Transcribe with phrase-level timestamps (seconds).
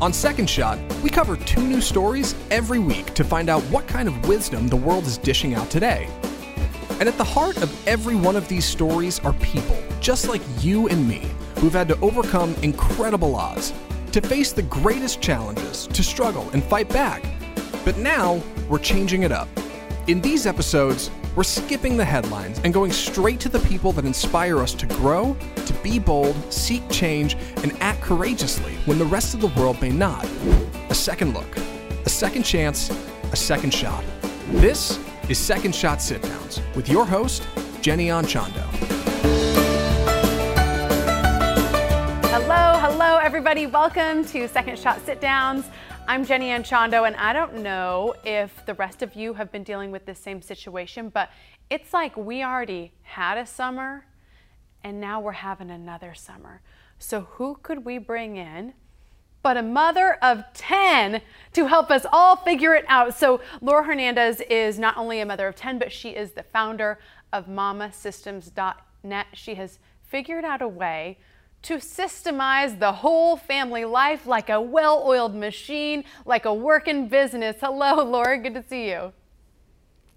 [0.00, 4.06] On Second Shot, we cover two new stories every week to find out what kind
[4.06, 6.08] of wisdom the world is dishing out today.
[7.00, 10.86] And at the heart of every one of these stories are people, just like you
[10.86, 13.74] and me, who've had to overcome incredible odds,
[14.12, 17.24] to face the greatest challenges, to struggle and fight back.
[17.84, 19.48] But now, we're changing it up.
[20.06, 24.58] In these episodes, we're skipping the headlines and going straight to the people that inspire
[24.58, 29.40] us to grow, to be bold, seek change, and act courageously when the rest of
[29.40, 30.28] the world may not.
[30.90, 31.56] A second look,
[32.04, 32.90] a second chance,
[33.30, 34.02] a second shot.
[34.50, 34.98] This
[35.28, 37.46] is Second Shot Sit Downs with your host,
[37.82, 38.64] Jenny Anchondo.
[42.32, 43.68] Hello, hello, everybody.
[43.68, 45.66] Welcome to Second Shot Sit Downs.
[46.10, 49.90] I'm Jenny Anchondo, and I don't know if the rest of you have been dealing
[49.90, 51.28] with this same situation, but
[51.68, 54.06] it's like we already had a summer
[54.82, 56.62] and now we're having another summer.
[56.98, 58.72] So, who could we bring in
[59.42, 61.20] but a mother of 10
[61.52, 63.14] to help us all figure it out?
[63.14, 66.98] So, Laura Hernandez is not only a mother of 10, but she is the founder
[67.34, 69.26] of mamasystems.net.
[69.34, 71.18] She has figured out a way
[71.62, 77.56] to systemize the whole family life like a well oiled machine, like a working business.
[77.60, 78.38] Hello, Laura.
[78.38, 79.12] Good to see you.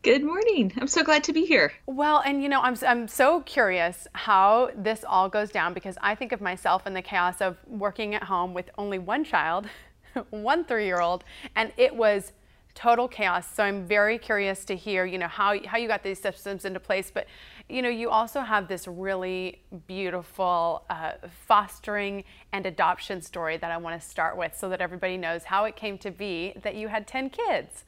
[0.04, 0.74] Good morning.
[0.82, 1.74] I'm so glad to be here.
[1.86, 6.16] Well, and you know, I'm, I'm so curious how this all goes down because I
[6.16, 9.68] think of myself in the chaos of working at home with only one child,
[10.32, 11.24] one three year old,
[11.56, 12.32] and it was
[12.74, 13.48] total chaos.
[13.54, 16.80] So I'm very curious to hear, you know, how, how you got these systems into
[16.80, 17.12] place.
[17.12, 17.28] But,
[17.70, 21.14] you know, you also have this really beautiful uh,
[21.46, 25.66] fostering and adoption story that I want to start with so that everybody knows how
[25.66, 27.84] it came to be that you had 10 kids.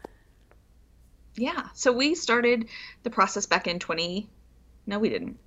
[1.36, 1.67] Yeah.
[1.73, 2.67] So we started
[3.04, 4.30] the process back in 20,
[4.86, 5.38] no, we didn't.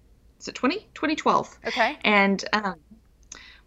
[0.41, 0.81] Is it 20?
[0.95, 1.59] 2012.
[1.67, 1.99] Okay.
[2.03, 2.75] And um,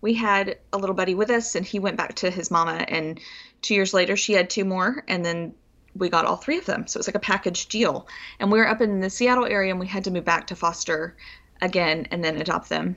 [0.01, 3.19] we had a little buddy with us and he went back to his mama and
[3.61, 5.53] two years later she had two more and then
[5.95, 6.87] we got all three of them.
[6.87, 8.07] So it was like a package deal.
[8.39, 10.55] And we were up in the seattle area and we had to move back to
[10.55, 11.15] foster
[11.61, 12.95] again and then adopt them.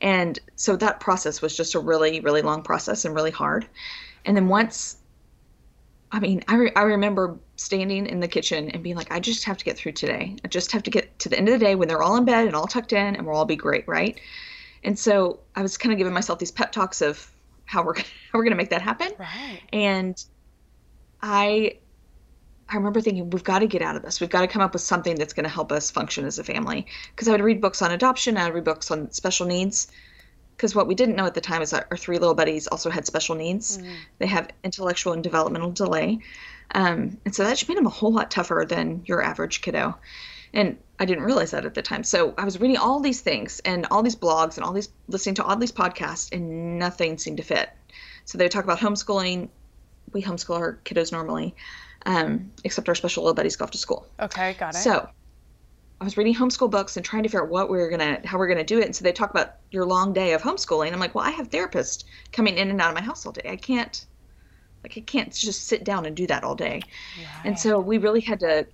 [0.00, 3.66] And so that process was just a really really long process and really hard.
[4.24, 4.96] And then once
[6.12, 9.44] i mean i, re- I remember standing in the kitchen and being like i just
[9.44, 10.36] have to get through today.
[10.44, 12.24] I just have to get to the end of the day when they're all in
[12.24, 14.20] bed and all tucked in and we'll all be great right
[14.84, 17.30] and so I was kind of giving myself these pep talks of
[17.64, 18.04] how we're how
[18.34, 19.12] we're going to make that happen.
[19.18, 19.60] Right.
[19.72, 20.22] And
[21.22, 21.78] I
[22.68, 24.20] I remember thinking we've got to get out of this.
[24.20, 26.44] We've got to come up with something that's going to help us function as a
[26.44, 26.86] family.
[27.10, 29.88] Because I would read books on adoption, I would read books on special needs.
[30.56, 32.90] Because what we didn't know at the time is that our three little buddies also
[32.90, 33.78] had special needs.
[33.78, 33.94] Mm.
[34.18, 36.20] They have intellectual and developmental delay.
[36.74, 39.98] Um, and so that just made them a whole lot tougher than your average kiddo.
[40.52, 42.04] And I didn't realize that at the time.
[42.04, 45.36] So I was reading all these things and all these blogs and all these listening
[45.36, 47.70] to all these podcasts, and nothing seemed to fit.
[48.24, 49.48] So they talk about homeschooling.
[50.12, 51.54] We homeschool our kiddos normally,
[52.04, 54.06] um, except our special little buddies go off to school.
[54.18, 54.78] Okay, got it.
[54.78, 55.08] So
[56.00, 58.38] I was reading homeschool books and trying to figure out what we were gonna, how
[58.38, 58.86] we are gonna do it.
[58.86, 60.92] And so they talk about your long day of homeschooling.
[60.92, 63.48] I'm like, well, I have therapists coming in and out of my house all day.
[63.48, 64.04] I can't,
[64.82, 66.82] like, I can't just sit down and do that all day.
[67.18, 67.46] Right.
[67.46, 68.66] And so we really had to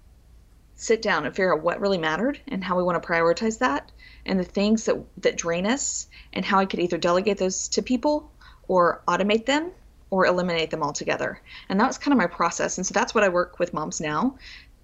[0.77, 3.91] sit down and figure out what really mattered and how we want to prioritize that
[4.25, 7.83] and the things that that drain us and how I could either delegate those to
[7.83, 8.31] people
[8.69, 9.71] or automate them
[10.11, 11.41] or eliminate them altogether.
[11.69, 12.79] And that was kind of my process.
[12.79, 14.39] And so that's what I work with moms now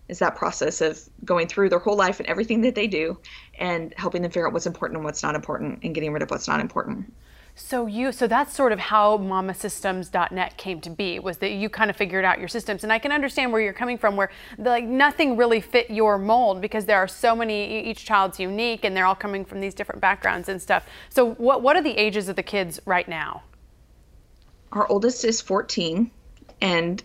[0.08, 3.18] is that process of going through their whole life and everything that they do
[3.58, 6.30] and helping them figure out what's important and what's not important and getting rid of
[6.30, 7.12] what's not important.
[7.54, 11.90] So you so that's sort of how mamasystems.net came to be was that you kind
[11.90, 14.70] of figured out your systems and I can understand where you're coming from where the,
[14.70, 18.96] like nothing really fit your mold because there are so many each child's unique and
[18.96, 20.86] they're all coming from these different backgrounds and stuff.
[21.10, 23.42] So what what are the ages of the kids right now?
[24.72, 26.10] Our oldest is 14
[26.62, 27.02] and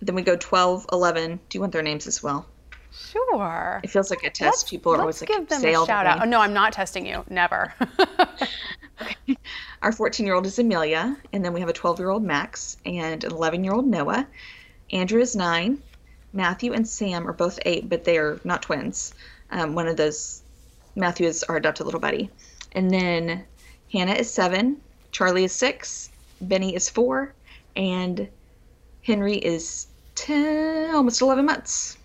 [0.00, 1.40] then we go 12, 11.
[1.48, 2.46] Do you want their names as well?
[2.90, 3.80] Sure.
[3.84, 4.40] It feels like a test.
[4.40, 6.22] Let's, People are always like, give them a shout out.
[6.22, 7.24] Oh, no, I'm not testing you.
[7.28, 7.74] Never.
[9.80, 12.76] Our 14 year old is Amelia, and then we have a 12 year old Max
[12.84, 14.26] and an 11 year old Noah.
[14.90, 15.82] Andrew is nine.
[16.32, 19.14] Matthew and Sam are both eight, but they are not twins.
[19.50, 20.42] Um, one of those,
[20.96, 22.30] Matthew is our adopted little buddy.
[22.72, 23.44] And then
[23.92, 24.80] Hannah is seven.
[25.12, 26.10] Charlie is six.
[26.40, 27.32] Benny is four.
[27.76, 28.28] And
[29.02, 29.86] Henry is
[30.16, 31.96] 10, almost 11 months.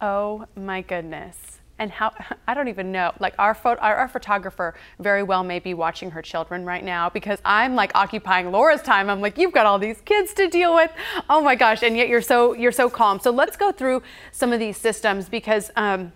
[0.00, 1.57] Oh my goodness.
[1.78, 2.12] And how,
[2.48, 6.10] I don't even know, like our, photo, our, our, photographer very well may be watching
[6.12, 9.10] her children right now because I'm like occupying Laura's time.
[9.10, 10.90] I'm like, you've got all these kids to deal with.
[11.28, 11.82] Oh my gosh.
[11.82, 13.20] And yet you're so, you're so calm.
[13.20, 14.02] So let's go through
[14.32, 16.12] some of these systems because, um,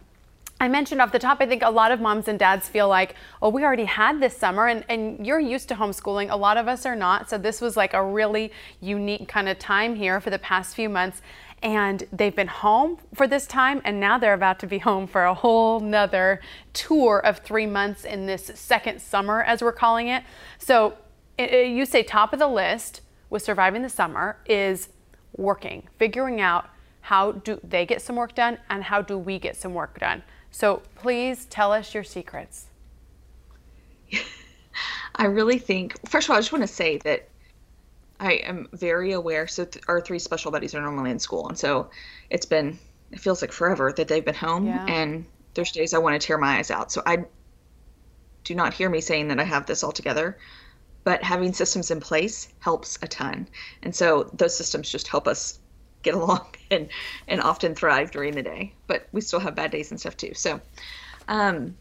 [0.63, 3.17] I mentioned off the top, I think a lot of moms and dads feel like,
[3.43, 6.31] oh, we already had this summer and, and you're used to homeschooling.
[6.31, 7.29] A lot of us are not.
[7.29, 10.89] So this was like a really unique kind of time here for the past few
[10.89, 11.21] months.
[11.63, 15.25] And they've been home for this time, and now they're about to be home for
[15.25, 16.41] a whole nother
[16.73, 20.25] tour of three months in this second summer, as we're calling it.
[20.59, 20.95] So
[21.39, 24.89] it, it, you say top of the list with surviving the summer is
[25.37, 26.69] working, figuring out
[27.01, 30.23] how do they get some work done and how do we get some work done.
[30.51, 32.67] So please tell us your secrets.
[35.15, 37.29] I really think, first of all, I just want to say that
[38.23, 39.47] I am very aware.
[39.49, 41.49] So, th- our three special buddies are normally in school.
[41.49, 41.91] And so
[42.31, 42.79] it's been,
[43.11, 44.67] it feels like forever that they've been home.
[44.67, 44.87] Yeah.
[44.87, 46.93] And there's days I want to tear my eyes out.
[46.93, 47.25] So, I
[48.45, 50.39] do not hear me saying that I have this all together.
[51.05, 53.49] But having systems in place helps a ton.
[53.83, 55.59] And so, those systems just help us
[56.03, 56.89] get along and
[57.27, 58.73] and often thrive during the day.
[58.87, 60.33] But we still have bad days and stuff too.
[60.35, 60.61] So,
[61.27, 61.77] um,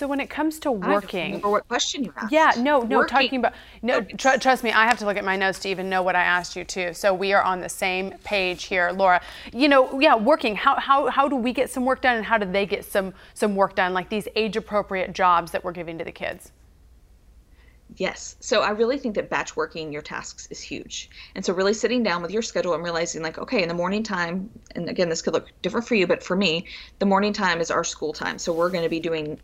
[0.00, 2.32] so when it comes to working, or what question you asked?
[2.32, 3.08] Yeah, no, no, working.
[3.08, 3.52] talking about
[3.82, 4.00] no.
[4.00, 6.22] Tr- trust me, I have to look at my notes to even know what I
[6.22, 6.94] asked you too.
[6.94, 9.20] So we are on the same page here, Laura.
[9.52, 10.56] You know, yeah, working.
[10.56, 13.12] How how how do we get some work done, and how do they get some
[13.34, 13.92] some work done?
[13.92, 16.50] Like these age appropriate jobs that we're giving to the kids.
[17.96, 18.36] Yes.
[18.40, 21.10] So I really think that batch working your tasks is huge.
[21.34, 24.02] And so really sitting down with your schedule and realizing like, okay, in the morning
[24.02, 26.66] time, and again, this could look different for you, but for me,
[27.00, 28.38] the morning time is our school time.
[28.38, 29.40] So we're going to be doing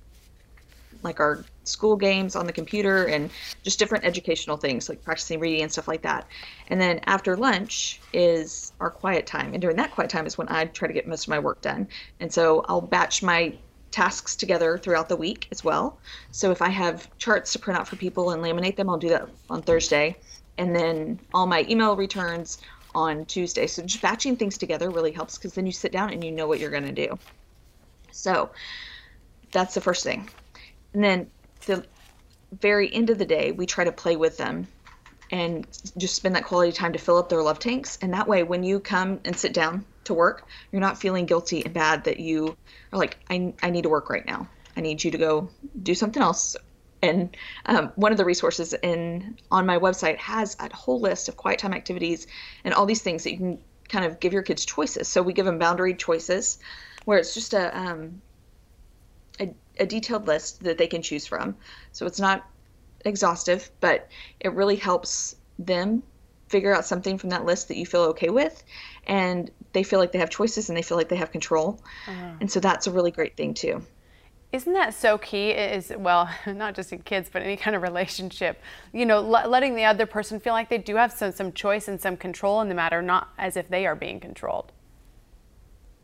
[1.07, 3.31] like our school games on the computer and
[3.63, 6.27] just different educational things like practicing reading and stuff like that.
[6.69, 9.53] And then after lunch is our quiet time.
[9.53, 11.61] And during that quiet time is when I try to get most of my work
[11.63, 11.89] done.
[12.21, 13.55] And so I'll batch my
[13.91, 15.99] tasks together throughout the week as well.
[16.31, 19.09] So if I have charts to print out for people and laminate them, I'll do
[19.09, 20.17] that on Thursday.
[20.59, 22.59] And then all my email returns
[22.95, 23.67] on Tuesday.
[23.67, 26.47] So just batching things together really helps because then you sit down and you know
[26.47, 27.19] what you're going to do.
[28.11, 28.51] So
[29.53, 30.29] that's the first thing.
[30.97, 31.31] And then
[31.67, 31.85] the
[32.59, 34.67] very end of the day, we try to play with them
[35.31, 35.67] and
[35.99, 37.99] just spend that quality time to fill up their love tanks.
[38.01, 41.63] And that way, when you come and sit down to work, you're not feeling guilty
[41.67, 42.57] and bad that you
[42.93, 44.49] are like, I, I need to work right now.
[44.75, 45.51] I need you to go
[45.83, 46.57] do something else.
[47.03, 51.37] And um, one of the resources in on my website has a whole list of
[51.37, 52.27] quiet time activities
[52.65, 53.59] and all these things that you can
[53.91, 55.09] kind of give your kids choices.
[55.09, 56.59] So we give them boundary choices,
[57.05, 58.23] where it's just a um,
[59.79, 61.57] a, detailed list that they can choose from.
[61.93, 62.49] So it's not
[63.05, 64.09] exhaustive, but
[64.41, 66.03] it really helps them
[66.49, 68.63] figure out something from that list that you feel okay with
[69.07, 71.81] and they feel like they have choices and they feel like they have control.
[72.07, 72.37] Uh-huh.
[72.41, 73.83] And so that's a really great thing too.
[74.53, 75.51] Isn't that so key?
[75.51, 78.61] Is well, not just in kids, but any kind of relationship.
[78.93, 82.01] You know, letting the other person feel like they do have some some choice and
[82.01, 84.73] some control in the matter, not as if they are being controlled.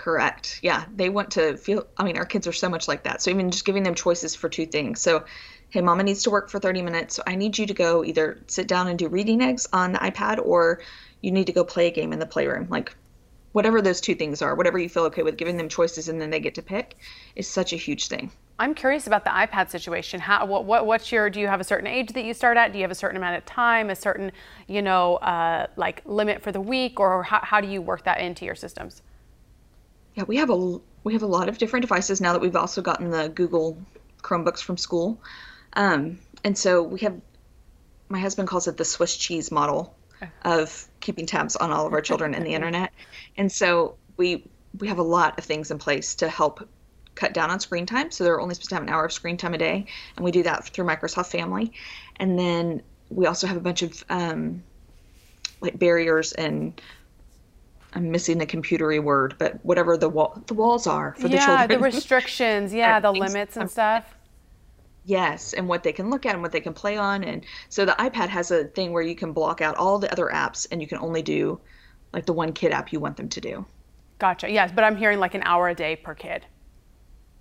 [0.03, 0.59] Correct.
[0.63, 1.87] Yeah, they want to feel.
[1.97, 3.23] I mean, our kids are so much like that.
[3.23, 5.01] So even just giving them choices for two things.
[5.01, 5.25] So,
[5.71, 7.15] hey, mama needs to work for 30 minutes.
[7.15, 10.01] So I need you to go either sit down and do reading eggs on the
[10.01, 10.81] iPad, or
[11.21, 12.67] you need to go play a game in the playroom.
[12.69, 12.97] Like
[13.53, 16.31] whatever those two things are, whatever you feel okay with, giving them choices and then
[16.31, 16.97] they get to pick
[17.37, 18.33] is such a huge thing.
[18.59, 20.19] I'm curious about the iPad situation.
[20.19, 22.73] How, what, what, what's your, do you have a certain age that you start at?
[22.73, 24.33] Do you have a certain amount of time, a certain,
[24.67, 28.19] you know, uh, like limit for the week, or how, how do you work that
[28.19, 29.01] into your systems?
[30.14, 32.82] Yeah, we have a, we have a lot of different devices now that we've also
[32.82, 33.79] gotten the Google
[34.23, 35.20] Chromebooks from school.
[35.75, 37.20] Um, and so we have,
[38.09, 39.97] my husband calls it the Swiss cheese model
[40.44, 42.93] of keeping tabs on all of our children and the internet.
[43.37, 44.46] And so we
[44.79, 46.67] we have a lot of things in place to help
[47.15, 48.10] cut down on screen time.
[48.10, 50.31] So they're only supposed to have an hour of screen time a day, and we
[50.31, 51.72] do that through Microsoft Family.
[52.17, 54.63] And then we also have a bunch of um,
[55.60, 56.81] like barriers and
[57.94, 61.37] I'm missing the computery word, but whatever the wall the walls are for yeah, the
[61.37, 61.58] children.
[61.58, 62.72] Yeah, the restrictions.
[62.72, 64.15] Yeah, the limits and stuff.
[65.05, 67.25] Yes, and what they can look at and what they can play on.
[67.25, 70.31] And so the iPad has a thing where you can block out all the other
[70.32, 71.61] apps and you can only do
[72.13, 73.67] like the one kid app you want them to do.
[74.19, 74.49] Gotcha.
[74.49, 76.46] Yes, but I'm hearing like an hour a day per kid.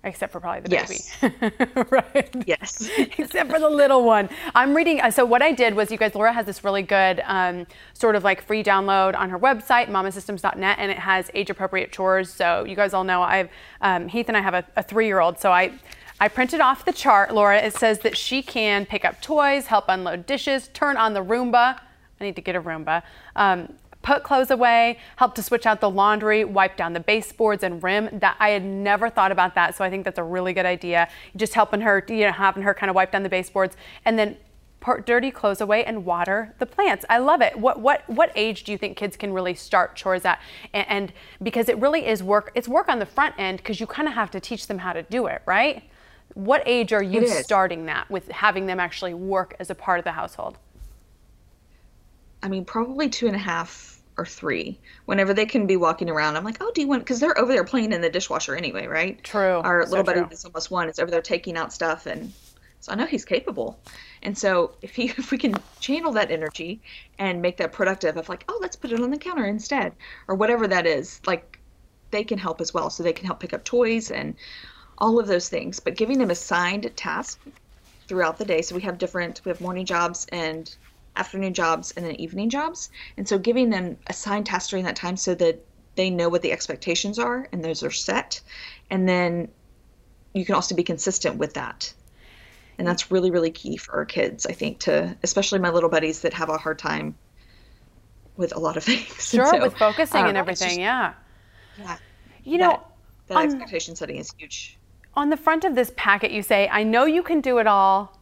[0.04, 1.16] Except for probably the yes.
[1.20, 1.62] baby.
[1.90, 2.44] right?
[2.44, 2.90] Yes.
[2.98, 4.28] Except for the little one.
[4.52, 5.00] I'm reading.
[5.00, 8.16] Uh, so, what I did was, you guys, Laura has this really good um, sort
[8.16, 12.32] of like free download on her website, mamasystems.net, and it has age appropriate chores.
[12.32, 13.48] So, you guys all know I've,
[13.80, 15.38] um, Heath and I have a, a three year old.
[15.38, 15.72] So, I,
[16.18, 17.58] I printed off the chart, Laura.
[17.58, 21.78] It says that she can pick up toys, help unload dishes, turn on the Roomba.
[22.20, 23.04] I need to get a Roomba.
[23.36, 27.82] Um, put clothes away, help to switch out the laundry, wipe down the baseboards and
[27.82, 28.08] rim.
[28.12, 31.08] That I had never thought about that, so I think that's a really good idea.
[31.36, 34.36] Just helping her, you know, having her kind of wipe down the baseboards, and then
[34.80, 37.04] put dirty clothes away, and water the plants.
[37.08, 37.58] I love it.
[37.58, 40.40] What what what age do you think kids can really start chores at?
[40.72, 42.50] And, and because it really is work.
[42.54, 44.92] It's work on the front end because you kind of have to teach them how
[44.92, 45.84] to do it, right?
[46.34, 50.04] What age are you starting that with having them actually work as a part of
[50.04, 50.56] the household?
[52.42, 53.91] I mean, probably two and a half
[54.22, 54.78] or three.
[55.04, 57.02] Whenever they can be walking around, I'm like, oh, do you want?
[57.02, 59.22] Because they're over there playing in the dishwasher anyway, right?
[59.24, 59.60] True.
[59.64, 62.32] Our so little buddy that's almost one is over there taking out stuff, and
[62.80, 63.80] so I know he's capable.
[64.22, 66.80] And so if he if we can channel that energy
[67.18, 69.92] and make that productive of like, oh, let's put it on the counter instead,
[70.28, 71.58] or whatever that is, like
[72.12, 72.88] they can help as well.
[72.88, 74.36] So they can help pick up toys and
[74.98, 75.80] all of those things.
[75.80, 77.40] But giving them assigned tasks
[78.06, 78.62] throughout the day.
[78.62, 80.74] So we have different we have morning jobs and
[81.16, 82.90] afternoon jobs and then evening jobs.
[83.16, 85.64] And so giving them assigned tasks during that time so that
[85.94, 88.40] they know what the expectations are and those are set.
[88.90, 89.48] And then
[90.32, 91.92] you can also be consistent with that.
[92.78, 96.22] And that's really, really key for our kids, I think, to especially my little buddies
[96.22, 97.14] that have a hard time
[98.36, 99.28] with a lot of things.
[99.28, 101.14] Sure, so, with focusing um, and everything, just, yeah.
[101.78, 101.96] Yeah.
[102.44, 102.88] You know, that,
[103.28, 104.78] that on- expectation setting is huge.
[105.14, 108.18] On the front of this packet, you say, I know you can do it all,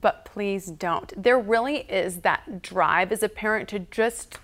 [0.00, 1.12] but please don't.
[1.20, 4.38] There really is that drive as a parent to just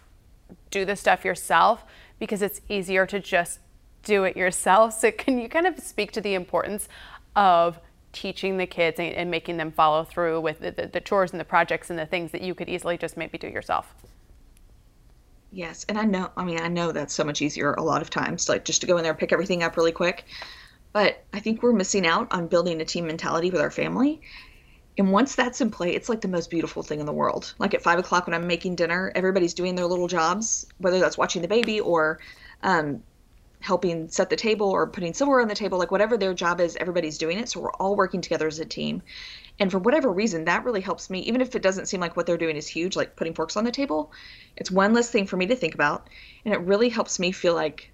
[0.71, 1.85] do the stuff yourself
[2.19, 3.61] because it's easier to just
[4.03, 4.99] do it yourself.
[4.99, 6.89] So, can you kind of speak to the importance
[7.37, 7.79] of
[8.13, 11.41] teaching the kids and, and making them follow through with the, the, the chores and
[11.41, 13.95] the projects and the things that you could easily just maybe do yourself?
[15.51, 18.09] Yes, and I know, I mean, I know that's so much easier a lot of
[18.09, 20.25] times, like just to go in there and pick everything up really quick.
[20.93, 24.21] But I think we're missing out on building a team mentality with our family.
[24.99, 27.55] And once that's in play, it's like the most beautiful thing in the world.
[27.59, 31.17] Like at five o'clock when I'm making dinner, everybody's doing their little jobs, whether that's
[31.17, 32.21] watching the baby or
[32.63, 33.03] um,
[33.61, 36.77] helping set the table or putting silverware on the table, like whatever their job is,
[36.77, 37.49] everybody's doing it.
[37.49, 39.03] So we're all working together as a team.
[39.59, 42.27] And for whatever reason, that really helps me, even if it doesn't seem like what
[42.27, 44.13] they're doing is huge, like putting forks on the table.
[44.57, 46.11] It's one less thing for me to think about.
[46.45, 47.92] And it really helps me feel like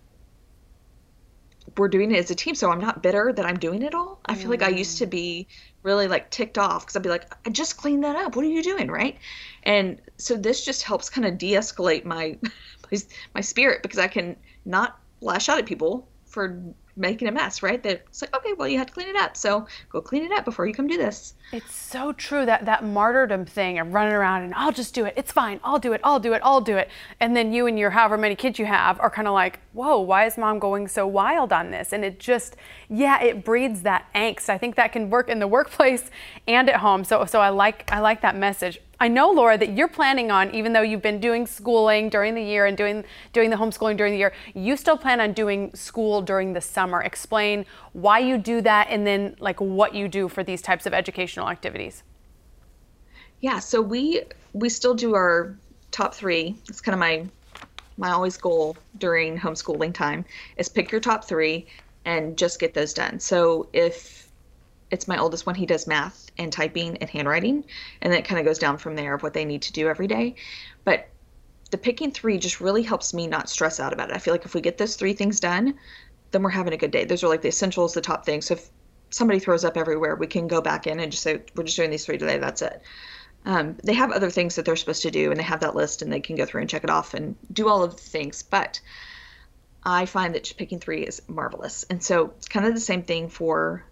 [1.77, 2.55] we're doing it as a team.
[2.55, 4.21] So I'm not bitter that I'm doing it all.
[4.27, 5.11] I feel like I used to mm.
[5.11, 5.49] be
[5.83, 8.37] really like ticked off because I'd be like, I just cleaned that up.
[8.37, 8.91] What are you doing?
[8.91, 9.19] Right.
[9.63, 12.39] And so this just helps kind of de escalate my,
[12.91, 12.99] my,
[13.35, 16.63] my spirit because I can not lash out at people for
[16.99, 17.83] making a mess, right?
[17.83, 19.37] That it's like, okay, well, you had to clean it up.
[19.37, 21.35] So go clean it up before you come do this.
[21.53, 25.15] It's so true that that martyrdom thing of running around and I'll just do it.
[25.17, 25.61] It's fine.
[25.65, 26.01] I'll do it.
[26.05, 26.41] I'll do it.
[26.45, 26.89] I'll do it.
[27.21, 30.01] And then you and your however many kids you have are kind of like, whoa,
[30.01, 31.93] why is mom going so wild on this?
[31.93, 32.57] And it just,
[32.89, 34.49] yeah, it breeds that angst.
[34.49, 36.11] I think that can work in the workplace
[36.47, 37.05] and at home.
[37.05, 38.81] So so I like I like that message.
[39.01, 42.43] I know, Laura, that you're planning on, even though you've been doing schooling during the
[42.43, 46.21] year and doing doing the homeschooling during the year, you still plan on doing school
[46.21, 47.01] during the summer.
[47.03, 50.93] Explain why you do that and then like what you do for these types of
[50.93, 52.03] educational activities.
[53.41, 55.57] Yeah, so we we still do our
[55.93, 56.57] top three.
[56.69, 57.27] It's kind of my
[57.99, 60.25] my always goal during homeschooling time
[60.57, 61.67] is pick your top three
[62.05, 63.21] and just get those done.
[63.21, 64.28] So if
[64.91, 67.65] it's my oldest one, he does math and typing and handwriting,
[68.01, 69.89] and then it kind of goes down from there of what they need to do
[69.89, 70.35] every day.
[70.85, 71.09] But
[71.71, 74.17] the picking three just really helps me not stress out about it.
[74.17, 75.75] I feel like if we get those three things done,
[76.31, 77.05] then we're having a good day.
[77.05, 78.47] Those are like the essentials, the top things.
[78.47, 78.71] So if
[79.11, 81.91] somebody throws up everywhere, we can go back in and just say, we're just doing
[81.91, 82.39] these three today.
[82.39, 82.83] That's it.
[83.45, 86.03] Um, they have other things that they're supposed to do, and they have that list,
[86.03, 88.43] and they can go through and check it off and do all of the things.
[88.43, 88.81] But
[89.85, 91.85] I find that picking three is marvelous.
[91.89, 93.85] And so it's kind of the same thing for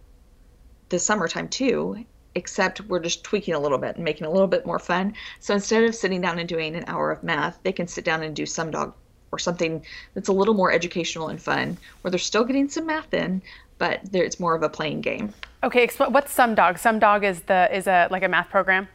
[0.88, 4.46] the summertime too, except we're just tweaking a little bit and making it a little
[4.46, 5.14] bit more fun.
[5.40, 8.22] So instead of sitting down and doing an hour of math, they can sit down
[8.22, 8.92] and do Sumdog
[9.32, 13.12] or something that's a little more educational and fun, where they're still getting some math
[13.12, 13.42] in,
[13.78, 15.34] but there, it's more of a playing game.
[15.64, 16.78] Okay, what's Sumdog?
[16.78, 18.88] Some Dog is the is a like a math program.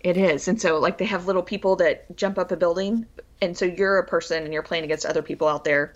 [0.00, 0.48] It is.
[0.48, 3.06] And so like they have little people that jump up a building
[3.42, 5.92] and so you're a person and you're playing against other people out there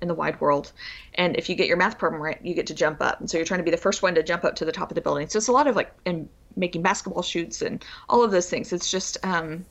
[0.00, 0.72] in the wide world.
[1.14, 3.20] And if you get your math problem right, you get to jump up.
[3.20, 4.90] And so you're trying to be the first one to jump up to the top
[4.90, 5.28] of the building.
[5.28, 8.72] So it's a lot of like and making basketball shoots and all of those things.
[8.72, 9.64] It's just um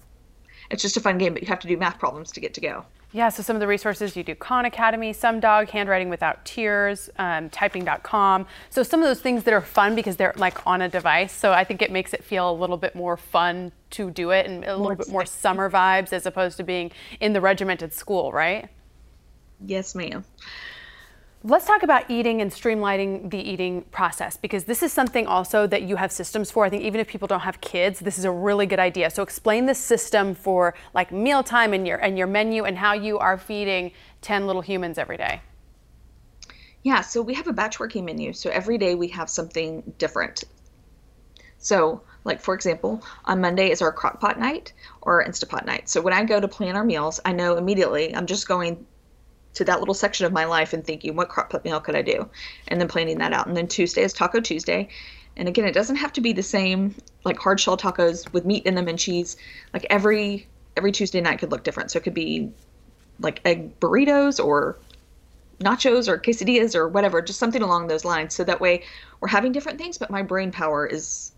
[0.70, 2.62] it's just a fun game, but you have to do math problems to get to
[2.62, 2.86] go.
[3.12, 7.50] Yeah, so some of the resources you do Khan Academy, Sumdog, Handwriting Without Tears, um,
[7.50, 8.46] Typing.com.
[8.70, 11.34] So some of those things that are fun because they're like on a device.
[11.34, 14.46] So I think it makes it feel a little bit more fun to do it
[14.46, 18.32] and a little bit more summer vibes as opposed to being in the regimented school,
[18.32, 18.70] right?
[19.66, 20.24] Yes, ma'am.
[21.42, 25.84] Let's talk about eating and streamlining the eating process because this is something also that
[25.84, 26.66] you have systems for.
[26.66, 29.10] I think even if people don't have kids, this is a really good idea.
[29.10, 33.20] So explain the system for like mealtime and your and your menu and how you
[33.20, 35.42] are feeding 10 little humans every day.
[36.84, 38.34] Yeah, so we have a batch working menu.
[38.34, 40.44] So every day we have something different.
[41.58, 45.90] So Like, for example, on Monday is our crock pot night or Instapot night.
[45.90, 48.86] So when I go to plan our meals, I know immediately I'm just going
[49.56, 52.02] to that little section of my life and thinking, what crock pot meal could I
[52.02, 52.30] do?
[52.68, 53.48] And then planning that out.
[53.48, 54.90] And then Tuesday is Taco Tuesday.
[55.38, 58.66] And again, it doesn't have to be the same like hard shell tacos with meat
[58.66, 59.38] in them and cheese.
[59.74, 61.92] Like every every Tuesday night could look different.
[61.92, 62.52] So it could be
[63.20, 64.78] like egg burritos or
[65.60, 68.34] nachos or quesadillas or whatever, just something along those lines.
[68.34, 68.84] So that way
[69.20, 71.32] we're having different things, but my brain power is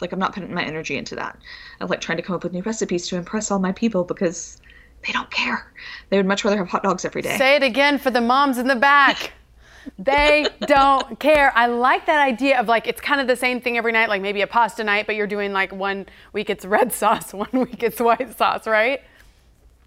[0.00, 1.38] like I'm not putting my energy into that.
[1.80, 4.58] I'm like trying to come up with new recipes to impress all my people because
[5.04, 5.72] they don't care.
[6.10, 7.36] They would much rather have hot dogs every day.
[7.38, 9.32] Say it again for the moms in the back.
[9.98, 11.52] they don't care.
[11.56, 14.22] I like that idea of like it's kind of the same thing every night, like
[14.22, 17.82] maybe a pasta night, but you're doing like one week it's red sauce, one week
[17.82, 19.00] it's white sauce, right?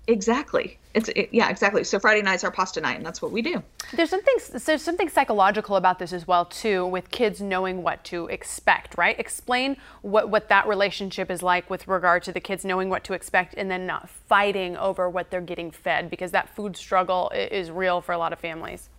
[0.08, 0.79] Exactly.
[0.94, 1.84] It's it, yeah, exactly.
[1.84, 3.62] So Friday night's our pasta night, and that's what we do.
[3.94, 8.26] There's something there's something psychological about this as well too, with kids knowing what to
[8.28, 8.98] expect.
[8.98, 9.20] Right?
[9.20, 13.14] Explain what what that relationship is like with regard to the kids knowing what to
[13.14, 17.70] expect and then not fighting over what they're getting fed because that food struggle is
[17.70, 18.90] real for a lot of families.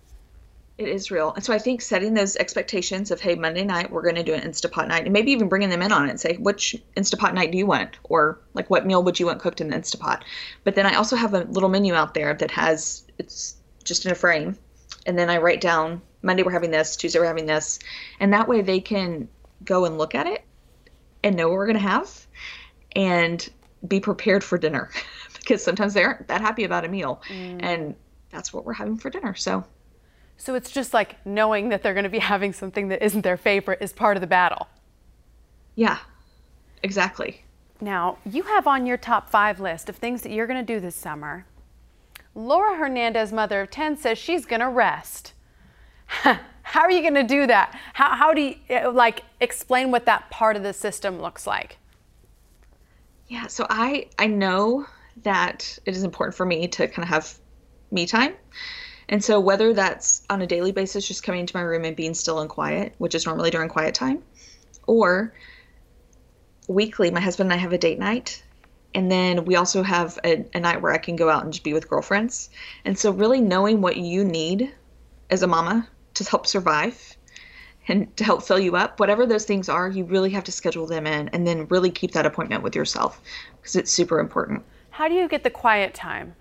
[0.80, 1.34] It is real.
[1.34, 4.32] And so I think setting those expectations of, hey, Monday night, we're going to do
[4.32, 7.34] an Instapot night, and maybe even bringing them in on it and say, which Instapot
[7.34, 7.98] night do you want?
[8.04, 10.22] Or like, what meal would you want cooked in the Instapot?
[10.64, 14.12] But then I also have a little menu out there that has, it's just in
[14.12, 14.56] a frame.
[15.04, 17.78] And then I write down, Monday we're having this, Tuesday we're having this.
[18.18, 19.28] And that way they can
[19.66, 20.46] go and look at it
[21.22, 22.26] and know what we're going to have
[22.96, 23.46] and
[23.86, 24.88] be prepared for dinner
[25.38, 27.20] because sometimes they aren't that happy about a meal.
[27.28, 27.62] Mm.
[27.62, 27.94] And
[28.30, 29.34] that's what we're having for dinner.
[29.34, 29.66] So
[30.40, 33.36] so it's just like knowing that they're going to be having something that isn't their
[33.36, 34.68] favorite is part of the battle.
[35.74, 35.98] Yeah,
[36.82, 37.44] exactly.
[37.80, 40.80] Now, you have on your top five list of things that you're going to do
[40.80, 41.46] this summer.
[42.34, 45.34] Laura Hernandez, mother of 10, says she's going to rest.
[46.06, 47.78] how are you going to do that?
[47.92, 51.76] How, how do you, eh, like, explain what that part of the system looks like?
[53.28, 54.86] Yeah, so I, I know
[55.22, 57.38] that it is important for me to kind of have
[57.90, 58.34] me time.
[59.10, 62.14] And so, whether that's on a daily basis, just coming into my room and being
[62.14, 64.22] still and quiet, which is normally during quiet time,
[64.86, 65.34] or
[66.68, 68.42] weekly, my husband and I have a date night.
[68.94, 71.64] And then we also have a, a night where I can go out and just
[71.64, 72.50] be with girlfriends.
[72.84, 74.72] And so, really knowing what you need
[75.28, 77.16] as a mama to help survive
[77.88, 80.86] and to help fill you up, whatever those things are, you really have to schedule
[80.86, 83.20] them in and then really keep that appointment with yourself
[83.56, 84.62] because it's super important.
[84.90, 86.36] How do you get the quiet time?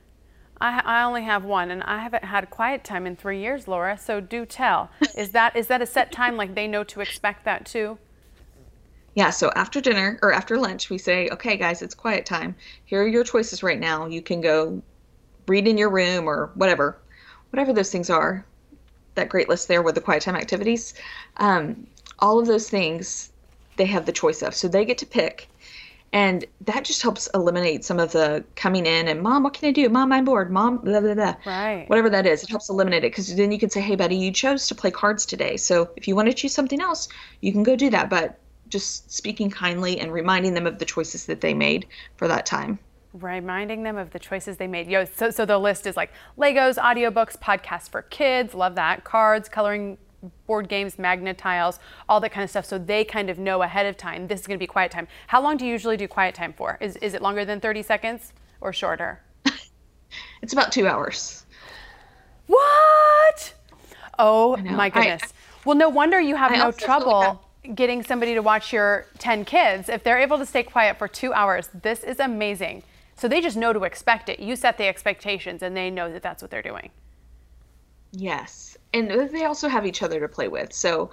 [0.62, 3.98] I, I only have one, and I haven't had quiet time in three years, Laura.
[3.98, 4.90] So do tell.
[5.16, 6.36] Is that is that a set time?
[6.36, 7.98] Like they know to expect that too?
[9.16, 9.30] Yeah.
[9.30, 12.56] So after dinner or after lunch, we say, "Okay, guys, it's quiet time.
[12.86, 14.06] Here are your choices right now.
[14.08, 14.82] You can go
[15.48, 16.98] read in your room or whatever,
[17.52, 18.46] whatever those things are.
[19.16, 20.94] That great list there with the quiet time activities.
[21.38, 21.88] Um,
[22.20, 23.32] all of those things,
[23.78, 24.54] they have the choice of.
[24.54, 25.48] So they get to pick."
[26.12, 29.72] And that just helps eliminate some of the coming in and mom, what can I
[29.72, 29.88] do?
[29.90, 30.50] Mom, I'm bored.
[30.50, 31.36] Mom, blah, blah, blah.
[31.46, 31.88] Right.
[31.88, 34.32] Whatever that is, it helps eliminate it because then you can say, hey, buddy, you
[34.32, 35.58] chose to play cards today.
[35.58, 37.10] So if you want to choose something else,
[37.42, 38.10] you can go do that.
[38.10, 41.86] But just speaking kindly and reminding them of the choices that they made
[42.18, 42.80] for that time
[43.14, 44.88] reminding them of the choices they made.
[44.88, 49.50] Yo, so, so the list is like Legos, audiobooks, podcasts for kids, love that, cards,
[49.50, 49.98] coloring
[50.46, 52.66] board games, magnet tiles, all that kind of stuff.
[52.66, 55.08] So they kind of know ahead of time this is going to be quiet time.
[55.28, 56.78] How long do you usually do quiet time for?
[56.82, 59.22] Is, is it longer than 30 seconds or shorter?
[60.42, 61.46] it's about two hours.
[62.48, 63.54] What?
[64.18, 65.22] Oh my goodness.
[65.24, 65.30] I, I,
[65.66, 69.90] well, no wonder you have I no trouble getting somebody to watch your 10 kids.
[69.90, 72.84] If they're able to stay quiet for two hours, this is amazing.
[73.16, 74.40] So they just know to expect it.
[74.40, 76.90] You set the expectations and they know that that's what they're doing.
[78.12, 78.78] Yes.
[78.94, 80.74] And they also have each other to play with.
[80.74, 81.12] So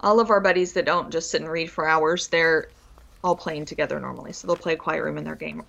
[0.00, 2.68] all of our buddies that don't just sit and read for hours, they're
[3.22, 4.32] all playing together normally.
[4.32, 5.62] So they'll play a quiet room in their game.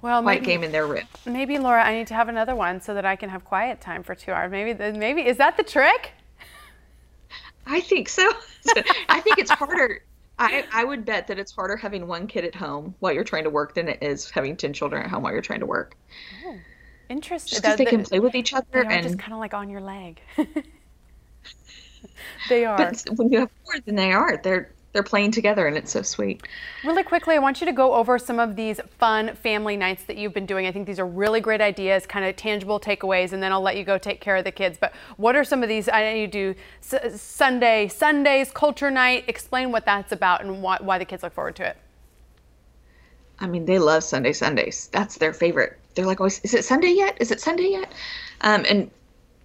[0.00, 1.04] Well, quiet maybe, game in their room.
[1.26, 4.02] Maybe Laura, I need to have another one so that I can have quiet time
[4.02, 4.50] for two hours.
[4.50, 6.12] Maybe, maybe is that the trick?
[7.66, 8.28] I think so.
[9.08, 10.02] I think it's harder.
[10.38, 13.44] I, I would bet that it's harder having one kid at home while you're trying
[13.44, 15.96] to work than it is having 10 children at home while you're trying to work.
[16.44, 16.56] Oh.
[17.08, 17.60] Interesting.
[17.62, 20.20] Just they can play with each other and just kind of like on your leg.
[22.48, 22.76] they are.
[22.76, 24.40] But when you have four, then they are.
[24.42, 26.42] They're they're playing together and it's so sweet.
[26.84, 30.16] Really quickly, I want you to go over some of these fun family nights that
[30.16, 30.66] you've been doing.
[30.66, 33.76] I think these are really great ideas, kind of tangible takeaways, and then I'll let
[33.76, 34.76] you go take care of the kids.
[34.78, 35.88] But what are some of these?
[35.88, 39.24] I know you do Sunday, Sundays, culture night.
[39.28, 41.76] Explain what that's about and why, why the kids look forward to it.
[43.40, 44.88] I mean, they love Sunday Sundays.
[44.92, 45.78] That's their favorite.
[45.94, 47.16] They're like, always, is it Sunday yet?
[47.20, 47.92] Is it Sunday yet?
[48.40, 48.90] Um, and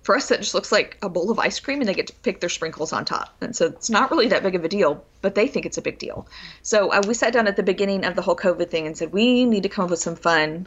[0.07, 2.13] for us that just looks like a bowl of ice cream and they get to
[2.23, 5.03] pick their sprinkles on top and so it's not really that big of a deal
[5.21, 6.25] but they think it's a big deal
[6.61, 9.11] so uh, we sat down at the beginning of the whole covid thing and said
[9.11, 10.65] we need to come up with some fun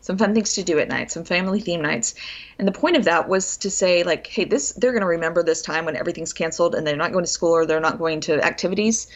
[0.00, 2.14] some fun things to do at night some family theme nights
[2.58, 5.42] and the point of that was to say like hey this they're going to remember
[5.42, 8.18] this time when everything's canceled and they're not going to school or they're not going
[8.18, 9.08] to activities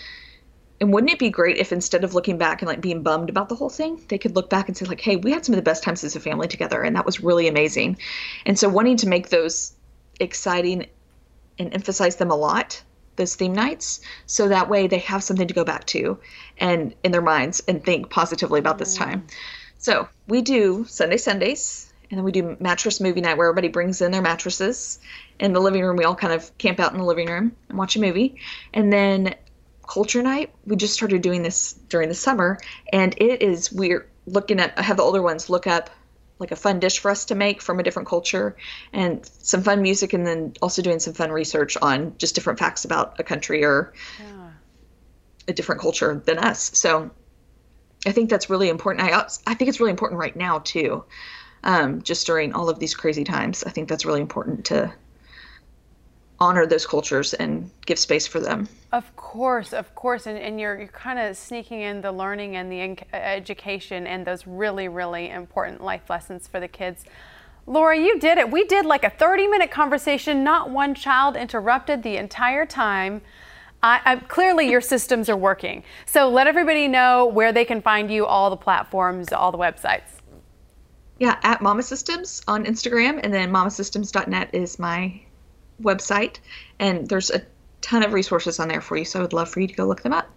[0.81, 3.49] and wouldn't it be great if instead of looking back and like being bummed about
[3.49, 5.57] the whole thing, they could look back and say like, "Hey, we had some of
[5.57, 7.99] the best times as a family together, and that was really amazing."
[8.47, 9.73] And so, wanting to make those
[10.21, 10.87] exciting
[11.59, 12.83] and emphasize them a lot,
[13.17, 16.19] those theme nights, so that way they have something to go back to,
[16.59, 19.21] and in their minds and think positively about this time.
[19.23, 19.37] Mm-hmm.
[19.79, 24.01] So we do Sunday Sundays, and then we do mattress movie night where everybody brings
[24.01, 25.01] in their mattresses.
[25.41, 27.79] In the living room, we all kind of camp out in the living room and
[27.79, 28.37] watch a movie,
[28.73, 29.35] and then
[29.89, 30.55] culture night.
[30.65, 32.59] We just started doing this during the summer,
[32.93, 34.79] and it is we're looking at.
[34.79, 35.91] I have the older ones look up
[36.39, 38.57] like a fun dish for us to make from a different culture
[38.93, 42.85] and some fun music and then also doing some fun research on just different facts
[42.85, 44.51] about a country or yeah.
[45.49, 47.11] a different culture than us so
[48.07, 51.05] i think that's really important i, I think it's really important right now too
[51.65, 54.93] um, just during all of these crazy times i think that's really important to
[56.41, 58.69] honor those cultures and give space for them.
[58.93, 62.71] Of course, of course, and, and you're, you're kind of sneaking in the learning and
[62.71, 67.05] the education and those really, really important life lessons for the kids.
[67.67, 68.51] Laura, you did it.
[68.51, 73.21] We did like a 30 minute conversation, not one child interrupted the entire time.
[73.83, 75.85] I, I, clearly, your systems are working.
[76.07, 80.19] So let everybody know where they can find you, all the platforms, all the websites.
[81.19, 85.21] Yeah, at Mama Systems on Instagram, and then mamasystems.net is my
[85.83, 86.39] website,
[86.79, 87.43] and there's a
[87.81, 89.05] ton of resources on there for you.
[89.05, 90.31] So I would love for you to go look them up.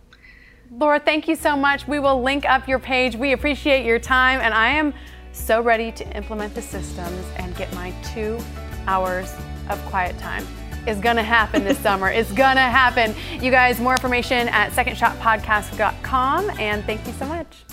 [0.78, 1.88] Laura, thank you so much.
[1.88, 3.16] We will link up your page.
[3.16, 4.94] We appreciate your time, and I am
[5.34, 8.40] so ready to implement the systems and get my two
[8.88, 9.34] hours
[9.70, 10.46] of quiet time.
[10.88, 12.10] Is gonna happen this summer.
[12.10, 13.14] It's gonna happen.
[13.42, 17.66] You guys, more information at secondshotpodcast.com, and thank you so much.